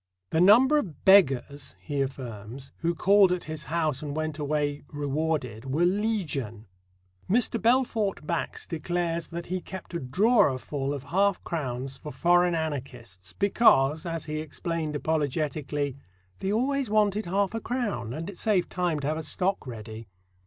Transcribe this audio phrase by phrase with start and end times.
[0.31, 5.63] "The number of 'beggars,'" he affirms, "who called at his house and went away rewarded
[5.65, 6.65] were legion."
[7.29, 7.61] Mr.
[7.61, 14.07] Belfort Bax declares that he kept a drawerful of half crowns for foreign anarchists, because,
[14.07, 15.97] as he explained apologetically:
[16.39, 20.07] "They always wanted half a crown, and it saved time to have a stock ready."